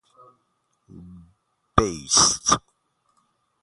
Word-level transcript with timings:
بایست 1.77 2.17